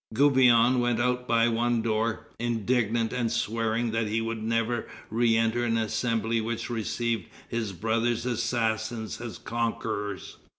Gouvion 0.15 0.79
went 0.79 0.99
out 0.99 1.27
by 1.27 1.47
one 1.47 1.83
door, 1.83 2.29
indignant, 2.39 3.13
and 3.13 3.31
swearing 3.31 3.91
that 3.91 4.07
he 4.07 4.19
would 4.19 4.41
never 4.41 4.87
re 5.11 5.37
enter 5.37 5.63
an 5.63 5.77
Assembly 5.77 6.41
which 6.41 6.71
received 6.71 7.29
his 7.47 7.71
brother's 7.71 8.25
assassins 8.25 9.21
as 9.21 9.37
conquerors. 9.37 10.37